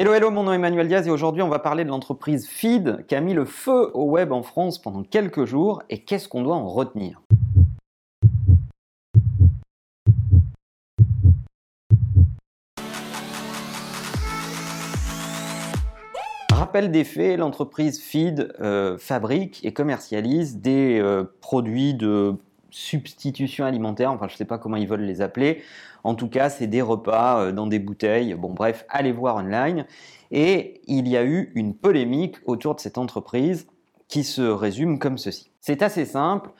Hello, 0.00 0.14
hello, 0.14 0.30
mon 0.30 0.44
nom 0.44 0.52
est 0.52 0.54
Emmanuel 0.54 0.86
Diaz 0.86 1.08
et 1.08 1.10
aujourd'hui 1.10 1.42
on 1.42 1.48
va 1.48 1.58
parler 1.58 1.82
de 1.82 1.88
l'entreprise 1.88 2.46
Feed 2.46 3.04
qui 3.08 3.16
a 3.16 3.20
mis 3.20 3.34
le 3.34 3.44
feu 3.44 3.90
au 3.94 4.04
web 4.04 4.30
en 4.30 4.44
France 4.44 4.80
pendant 4.80 5.02
quelques 5.02 5.44
jours 5.44 5.82
et 5.90 6.04
qu'est-ce 6.04 6.28
qu'on 6.28 6.42
doit 6.44 6.54
en 6.54 6.68
retenir? 6.68 7.20
Rappel 16.52 16.92
des 16.92 17.02
faits, 17.02 17.36
l'entreprise 17.36 18.00
Feed 18.00 18.54
euh, 18.60 18.98
fabrique 18.98 19.64
et 19.64 19.72
commercialise 19.72 20.60
des 20.60 21.00
euh, 21.00 21.24
produits 21.40 21.94
de 21.94 22.36
substitution 22.78 23.64
alimentaire, 23.64 24.12
enfin 24.12 24.28
je 24.28 24.34
ne 24.34 24.38
sais 24.38 24.44
pas 24.44 24.58
comment 24.58 24.76
ils 24.76 24.86
veulent 24.86 25.02
les 25.02 25.20
appeler. 25.20 25.62
En 26.04 26.14
tout 26.14 26.28
cas, 26.28 26.48
c'est 26.48 26.68
des 26.68 26.80
repas 26.80 27.40
euh, 27.40 27.52
dans 27.52 27.66
des 27.66 27.80
bouteilles. 27.80 28.34
Bon 28.34 28.52
bref, 28.52 28.86
allez 28.88 29.12
voir 29.12 29.36
online. 29.36 29.84
Et 30.30 30.80
il 30.86 31.08
y 31.08 31.16
a 31.16 31.24
eu 31.24 31.50
une 31.54 31.74
polémique 31.74 32.36
autour 32.46 32.74
de 32.76 32.80
cette 32.80 32.98
entreprise 32.98 33.66
qui 34.06 34.22
se 34.22 34.42
résume 34.42 34.98
comme 34.98 35.18
ceci. 35.18 35.50
C'est 35.60 35.82
assez 35.82 36.04
simple. 36.04 36.50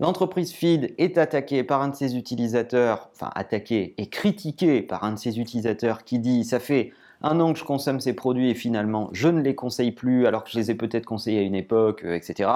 L'entreprise 0.00 0.52
Feed 0.52 0.94
est 0.98 1.18
attaquée 1.18 1.64
par 1.64 1.82
un 1.82 1.88
de 1.88 1.96
ses 1.96 2.16
utilisateurs, 2.16 3.10
enfin 3.12 3.30
attaquée 3.34 3.94
et 3.98 4.08
critiquée 4.08 4.82
par 4.82 5.04
un 5.04 5.12
de 5.12 5.18
ses 5.18 5.38
utilisateurs 5.38 6.04
qui 6.04 6.18
dit 6.18 6.44
ça 6.44 6.60
fait 6.60 6.92
un 7.24 7.40
an 7.40 7.52
que 7.52 7.58
je 7.58 7.64
consomme 7.64 8.00
ces 8.00 8.12
produits 8.12 8.50
et 8.50 8.54
finalement 8.54 9.08
je 9.12 9.28
ne 9.28 9.40
les 9.40 9.54
conseille 9.54 9.92
plus 9.92 10.26
alors 10.26 10.44
que 10.44 10.50
je 10.50 10.58
les 10.58 10.70
ai 10.70 10.74
peut-être 10.74 11.06
conseillés 11.06 11.40
à 11.40 11.42
une 11.42 11.54
époque, 11.54 12.04
euh, 12.04 12.14
etc. 12.14 12.50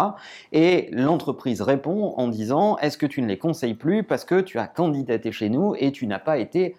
Et 0.53 0.89
l'entreprise 0.93 1.63
répond 1.63 2.15
en 2.17 2.29
disant 2.29 2.77
est-ce 2.79 2.99
que 2.99 3.07
tu 3.07 3.23
ne 3.23 3.27
les 3.27 3.39
conseilles 3.39 3.75
plus 3.75 4.03
parce 4.03 4.25
que 4.25 4.41
tu 4.41 4.59
as 4.59 4.67
candidaté 4.67 5.33
chez 5.33 5.49
nous 5.49 5.75
et 5.79 5.91
tu 5.93 6.07
n'as 6.07 6.19
pas 6.19 6.39
été 6.39 6.77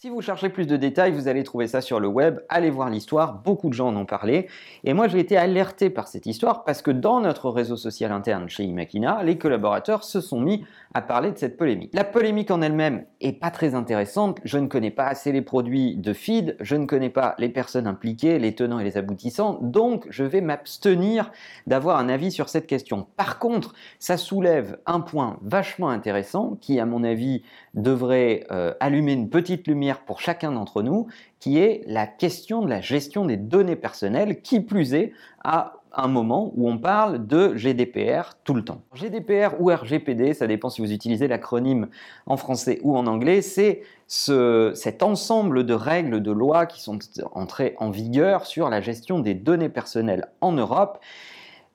Si 0.00 0.10
vous 0.10 0.22
cherchez 0.22 0.48
plus 0.48 0.66
de 0.66 0.76
détails, 0.76 1.12
vous 1.12 1.28
allez 1.28 1.44
trouver 1.44 1.68
ça 1.68 1.80
sur 1.80 2.00
le 2.00 2.08
web, 2.08 2.40
allez 2.48 2.68
voir 2.68 2.90
l'histoire, 2.90 3.42
beaucoup 3.44 3.68
de 3.68 3.74
gens 3.74 3.88
en 3.88 3.96
ont 3.96 4.04
parlé, 4.04 4.48
et 4.82 4.92
moi 4.92 5.06
j'ai 5.06 5.20
été 5.20 5.36
alerté 5.36 5.88
par 5.88 6.08
cette 6.08 6.26
histoire 6.26 6.64
parce 6.64 6.82
que 6.82 6.90
dans 6.90 7.20
notre 7.20 7.50
réseau 7.50 7.76
social 7.76 8.10
interne 8.10 8.48
chez 8.48 8.64
Imakina, 8.64 9.22
les 9.22 9.38
collaborateurs 9.38 10.02
se 10.02 10.20
sont 10.20 10.40
mis 10.40 10.64
à 10.94 11.00
parler 11.00 11.30
de 11.30 11.38
cette 11.38 11.56
polémique. 11.56 11.92
La 11.94 12.02
polémique 12.02 12.50
en 12.50 12.60
elle-même 12.60 13.04
est 13.20 13.38
pas 13.38 13.50
très 13.50 13.76
intéressante, 13.76 14.40
je 14.44 14.58
ne 14.58 14.66
connais 14.66 14.90
pas 14.90 15.06
assez 15.06 15.30
les 15.30 15.42
produits 15.42 15.94
de 15.94 16.12
feed, 16.12 16.56
je 16.60 16.74
ne 16.74 16.86
connais 16.86 17.10
pas 17.10 17.36
les 17.38 17.48
personnes 17.48 17.86
impliquées, 17.86 18.40
les 18.40 18.54
tenants 18.54 18.80
et 18.80 18.84
les 18.84 18.96
aboutissants, 18.96 19.58
donc 19.62 20.06
je 20.10 20.24
vais 20.24 20.40
m'abstenir 20.40 21.30
d'avoir 21.68 21.98
un 21.98 22.08
avis 22.08 22.32
sur 22.32 22.48
cette 22.48 22.66
question. 22.66 23.06
Par 23.16 23.38
contre, 23.38 23.74
ça 24.00 24.16
soulève 24.16 24.78
un 24.86 25.00
point 25.00 25.38
vachement 25.42 25.88
intéressant 25.88 26.58
qui, 26.60 26.80
à 26.80 26.86
mon 26.86 27.04
avis, 27.04 27.42
devrait 27.74 28.44
euh, 28.50 28.72
allumer 28.80 29.12
une 29.12 29.28
petite 29.36 29.66
lumière 29.66 30.00
pour 30.00 30.22
chacun 30.22 30.50
d'entre 30.50 30.80
nous, 30.80 31.08
qui 31.40 31.58
est 31.58 31.82
la 31.86 32.06
question 32.06 32.62
de 32.62 32.70
la 32.70 32.80
gestion 32.80 33.26
des 33.26 33.36
données 33.36 33.76
personnelles, 33.76 34.40
qui 34.40 34.60
plus 34.60 34.94
est 34.94 35.12
à 35.44 35.74
un 35.92 36.08
moment 36.08 36.52
où 36.56 36.70
on 36.70 36.78
parle 36.78 37.26
de 37.26 37.54
GDPR 37.54 38.38
tout 38.44 38.54
le 38.54 38.64
temps. 38.64 38.80
GDPR 38.94 39.60
ou 39.60 39.70
RGPD, 39.70 40.32
ça 40.32 40.46
dépend 40.46 40.70
si 40.70 40.80
vous 40.80 40.90
utilisez 40.90 41.28
l'acronyme 41.28 41.88
en 42.24 42.38
français 42.38 42.80
ou 42.82 42.96
en 42.96 43.06
anglais, 43.06 43.42
c'est 43.42 43.82
ce, 44.06 44.72
cet 44.74 45.02
ensemble 45.02 45.66
de 45.66 45.74
règles, 45.74 46.22
de 46.22 46.32
lois 46.32 46.64
qui 46.64 46.80
sont 46.80 46.98
entrées 47.32 47.74
en 47.76 47.90
vigueur 47.90 48.46
sur 48.46 48.70
la 48.70 48.80
gestion 48.80 49.18
des 49.18 49.34
données 49.34 49.68
personnelles 49.68 50.28
en 50.40 50.52
Europe. 50.52 50.98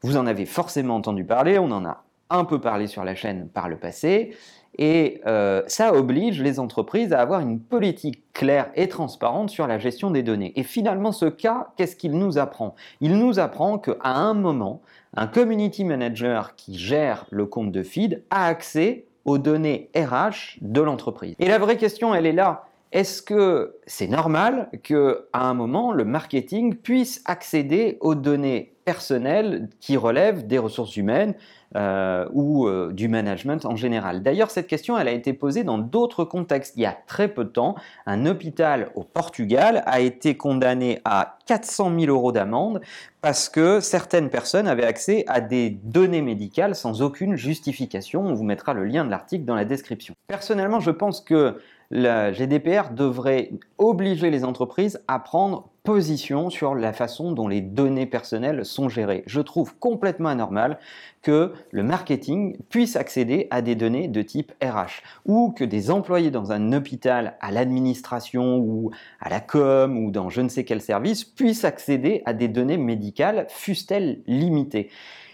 Vous 0.02 0.18
en 0.18 0.26
avez 0.26 0.48
forcément 0.48 0.96
entendu 0.96 1.26
parler, 1.26 1.60
on 1.60 1.70
en 1.70 1.86
a 1.86 2.04
un 2.32 2.46
peu 2.46 2.60
parlé 2.60 2.88
sur 2.88 3.04
la 3.04 3.16
chaîne 3.16 3.48
par 3.50 3.70
le 3.70 3.78
passé. 3.78 4.36
Et 4.78 5.22
euh, 5.28 5.64
ça 5.68 5.94
oblige 5.94 6.42
les 6.42 6.60
entreprises 6.60 7.12
à 7.12 7.20
avoir 7.20 7.42
une 7.42 7.60
politique 7.60 8.24
claire 8.34 8.72
et 8.76 8.88
transparente 8.88 9.50
sur 9.50 9.68
la 9.68 9.78
gestion 9.78 10.12
des 10.12 10.24
données. 10.24 10.54
Et 10.56 10.64
finalement, 10.64 11.12
ce 11.12 11.26
cas, 11.26 11.68
qu'est-ce 11.76 11.96
qu'il 11.96 12.18
nous 12.18 12.38
apprend? 12.38 12.76
Il 13.02 13.18
nous 13.18 13.40
apprend 13.40 13.78
qu'à 13.78 13.98
un 14.04 14.34
moment, 14.34 14.82
un 15.16 15.28
community 15.28 15.84
manager 15.84 16.56
qui 16.56 16.78
gère 16.78 17.26
le 17.32 17.46
compte 17.46 17.72
de 17.72 17.84
feed 17.84 18.24
a 18.30 18.46
accès 18.46 19.06
aux 19.26 19.38
données 19.38 19.90
RH 19.96 20.58
de 20.62 20.82
l'entreprise. 20.82 21.36
Et 21.40 21.48
la 21.48 21.60
vraie 21.60 21.78
question, 21.78 22.16
elle 22.16 22.26
est 22.26 22.32
là. 22.32 22.66
Est-ce 22.92 23.22
que 23.22 23.78
c'est 23.86 24.08
normal 24.08 24.70
qu'à 24.84 25.16
un 25.34 25.54
moment, 25.54 25.94
le 25.94 26.04
marketing 26.04 26.76
puisse 26.76 27.22
accéder 27.26 27.98
aux 28.02 28.16
données 28.16 28.74
personnelles 28.92 29.70
qui 29.80 29.96
relèvent 29.96 30.46
des 30.48 30.58
ressources 30.58 30.98
humaines 30.98 31.34
euh, 31.78 32.28
ou 32.34 32.68
euh, 32.68 32.92
du 32.92 33.08
management 33.08 33.66
en 33.66 33.78
général 33.78 34.22
D'ailleurs, 34.22 34.52
cette 34.52 34.68
question, 34.68 34.98
elle 34.98 35.08
a 35.08 35.14
été 35.14 35.32
posée 35.32 35.64
dans 35.64 35.78
d'autres 35.78 36.26
contextes. 36.26 36.74
Il 36.76 36.82
y 36.82 36.86
a 36.86 36.98
très 37.08 37.30
peu 37.30 37.46
de 37.46 37.50
temps, 37.50 37.76
un 38.06 38.26
hôpital 38.26 38.92
au 38.96 39.04
Portugal 39.06 39.82
a 39.86 40.02
été 40.02 40.36
condamné 40.36 41.00
à 41.06 41.38
400 41.46 41.98
000 41.98 42.12
euros 42.12 42.34
d'amende 42.34 42.82
parce 43.22 43.48
que 43.48 43.80
certaines 43.80 44.30
personnes 44.30 44.68
avaient 44.68 44.84
accès 44.84 45.24
à 45.28 45.40
des 45.40 45.70
données 45.70 46.22
médicales 46.22 46.76
sans 46.76 47.02
aucune 47.02 47.38
justification. 47.38 48.26
On 48.26 48.34
vous 48.34 48.44
mettra 48.44 48.74
le 48.74 48.84
lien 48.84 49.06
de 49.06 49.10
l'article 49.10 49.46
dans 49.46 49.56
la 49.56 49.64
description. 49.64 50.16
Personnellement, 50.28 50.82
je 50.82 50.92
pense 50.92 51.22
que 51.22 51.56
la 51.92 52.34
GDPR 52.34 52.90
devrait 52.92 53.52
obliger 53.78 54.32
les 54.32 54.44
entreprises 54.44 55.00
à 55.08 55.20
prendre 55.20 55.71
position 55.84 56.52
sur 56.52 56.76
la 56.76 56.94
façon 56.94 57.32
dont 57.32 57.48
les 57.48 57.62
données 57.62 58.06
personnelles 58.06 58.66
sont 58.66 58.88
gérées. 58.88 59.24
Je 59.26 59.42
trouve 59.42 59.76
complètement 59.78 60.30
anormal 60.30 60.78
que 61.24 61.54
le 61.72 61.84
marketing 61.84 62.58
puisse 62.70 62.96
accéder 62.96 63.48
à 63.50 63.62
des 63.62 63.76
données 63.76 64.08
de 64.08 64.22
type 64.22 64.52
RH 64.64 65.02
ou 65.26 65.52
que 65.52 65.64
des 65.64 65.90
employés 65.90 66.30
dans 66.30 66.52
un 66.52 66.72
hôpital, 66.74 67.36
à 67.42 67.52
l'administration 67.52 68.58
ou 68.58 68.92
à 69.20 69.30
la 69.30 69.40
com 69.40 69.98
ou 69.98 70.12
dans 70.12 70.30
je 70.30 70.42
ne 70.42 70.50
sais 70.50 70.66
quel 70.66 70.82
service 70.82 71.24
puissent 71.24 71.66
accéder 71.66 72.22
à 72.26 72.34
des 72.34 72.48
données 72.48 72.78
médicales, 72.78 73.48
fussent-elles 73.50 74.22
limitées. 74.28 74.90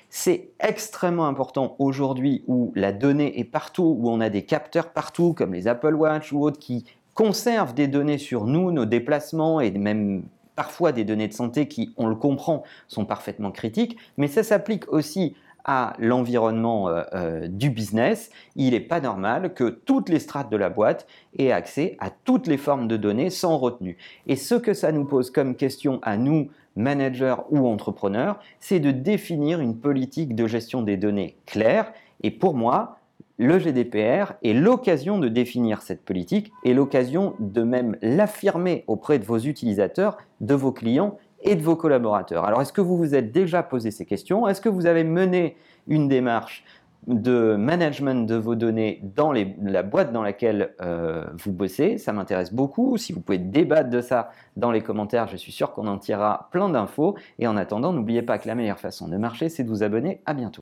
C'est 0.09 0.51
extrêmement 0.61 1.27
important 1.27 1.75
aujourd'hui 1.79 2.45
où 2.47 2.71
la 2.75 2.93
donnée 2.93 3.37
est 3.39 3.43
partout, 3.43 3.97
où 3.99 4.09
on 4.09 4.21
a 4.21 4.29
des 4.29 4.45
capteurs 4.45 4.93
partout, 4.93 5.33
comme 5.33 5.53
les 5.53 5.67
Apple 5.67 5.95
Watch 5.95 6.31
ou 6.31 6.41
autres, 6.43 6.59
qui 6.59 6.85
conservent 7.13 7.73
des 7.73 7.87
données 7.87 8.17
sur 8.17 8.45
nous, 8.45 8.71
nos 8.71 8.85
déplacements 8.85 9.59
et 9.59 9.71
même 9.71 10.23
parfois 10.57 10.91
des 10.91 11.05
données 11.05 11.29
de 11.29 11.33
santé 11.33 11.69
qui, 11.69 11.93
on 11.95 12.07
le 12.07 12.15
comprend, 12.15 12.63
sont 12.89 13.05
parfaitement 13.05 13.51
critiques, 13.51 13.97
mais 14.17 14.27
ça 14.27 14.43
s'applique 14.43 14.91
aussi 14.91 15.35
à 15.63 15.93
l'environnement 15.99 16.87
euh, 16.87 17.03
euh, 17.13 17.47
du 17.47 17.69
business, 17.69 18.31
il 18.55 18.71
n'est 18.71 18.79
pas 18.79 19.01
normal 19.01 19.53
que 19.53 19.65
toutes 19.65 20.09
les 20.09 20.19
strates 20.19 20.49
de 20.49 20.57
la 20.57 20.69
boîte 20.69 21.05
aient 21.37 21.51
accès 21.51 21.97
à 21.99 22.09
toutes 22.09 22.47
les 22.47 22.57
formes 22.57 22.87
de 22.87 22.95
données 22.95 23.29
sans 23.29 23.57
retenue. 23.57 23.97
Et 24.27 24.37
ce 24.37 24.55
que 24.55 24.73
ça 24.73 24.93
nous 24.93 25.03
pose 25.05 25.29
comme 25.29 25.55
question 25.55 25.99
à 26.03 26.17
nous, 26.17 26.49
managers 26.77 27.35
ou 27.49 27.67
entrepreneurs, 27.67 28.39
c'est 28.59 28.79
de 28.79 28.91
définir 28.91 29.59
une 29.59 29.77
politique 29.77 30.35
de 30.35 30.47
gestion 30.47 30.81
des 30.81 30.95
données 30.95 31.37
claire. 31.45 31.91
Et 32.23 32.31
pour 32.31 32.53
moi, 32.53 32.99
le 33.37 33.59
GDPR 33.59 34.33
est 34.43 34.53
l'occasion 34.53 35.19
de 35.19 35.27
définir 35.27 35.81
cette 35.81 36.03
politique 36.03 36.51
et 36.63 36.73
l'occasion 36.73 37.35
de 37.39 37.61
même 37.61 37.97
l'affirmer 38.01 38.83
auprès 38.87 39.19
de 39.19 39.25
vos 39.25 39.37
utilisateurs, 39.37 40.17
de 40.41 40.55
vos 40.55 40.71
clients 40.71 41.17
et 41.41 41.55
de 41.55 41.61
vos 41.61 41.75
collaborateurs. 41.75 42.45
Alors, 42.45 42.61
est-ce 42.61 42.73
que 42.73 42.81
vous 42.81 42.97
vous 42.97 43.13
êtes 43.13 43.31
déjà 43.31 43.61
posé 43.61 43.91
ces 43.91 44.05
questions? 44.05 44.47
Est-ce 44.47 44.61
que 44.61 44.69
vous 44.69 44.87
avez 44.87 45.03
mené 45.03 45.55
une 45.87 46.07
démarche 46.07 46.63
de 47.05 47.55
management 47.55 48.27
de 48.27 48.35
vos 48.35 48.55
données 48.55 49.01
dans 49.15 49.31
la 49.31 49.83
boîte 49.83 50.11
dans 50.11 50.23
laquelle 50.23 50.73
euh, 50.81 51.25
vous 51.33 51.51
bossez? 51.51 51.99
Ça 51.99 52.11
m'intéresse 52.13 52.51
beaucoup. 52.51 52.97
Si 52.97 53.13
vous 53.13 53.21
pouvez 53.21 53.37
débattre 53.37 53.91
de 53.91 54.01
ça 54.01 54.31
dans 54.55 54.71
les 54.71 54.81
commentaires, 54.81 55.27
je 55.27 55.37
suis 55.37 55.51
sûr 55.51 55.73
qu'on 55.73 55.87
en 55.87 55.99
tirera 55.99 56.49
plein 56.51 56.69
d'infos. 56.69 57.15
Et 57.37 57.47
en 57.47 57.55
attendant, 57.55 57.93
n'oubliez 57.93 58.23
pas 58.23 58.39
que 58.39 58.47
la 58.47 58.55
meilleure 58.55 58.79
façon 58.79 59.07
de 59.07 59.17
marcher, 59.17 59.47
c'est 59.49 59.63
de 59.63 59.69
vous 59.69 59.83
abonner. 59.83 60.21
À 60.25 60.33
bientôt. 60.33 60.61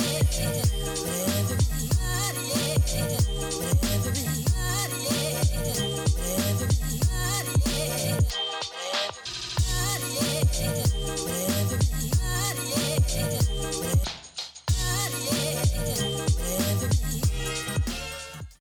Whatever 0.00 1.54
it 1.54 1.99